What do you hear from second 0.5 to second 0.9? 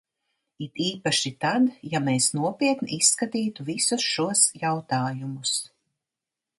It